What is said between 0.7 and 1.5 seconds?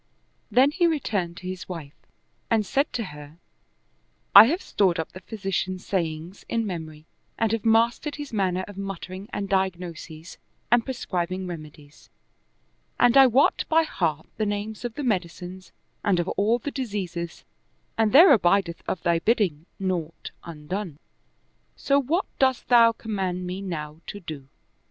he returned to